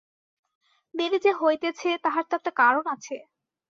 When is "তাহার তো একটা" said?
2.03-2.51